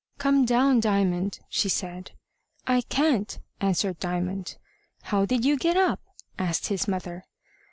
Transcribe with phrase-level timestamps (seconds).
[0.17, 2.13] "Come down, Diamond," she said.
[2.65, 4.57] "I can't," answered Diamond.
[5.03, 5.99] "How did you get up?"
[6.39, 7.23] asked his mother.